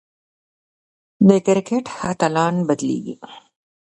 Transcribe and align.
د 1.27 1.29
کرکټ 1.45 1.85
اتلان 2.09 2.55
بدلېږي. 2.67 3.15